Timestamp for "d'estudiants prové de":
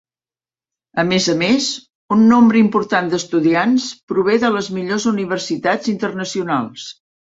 3.11-4.51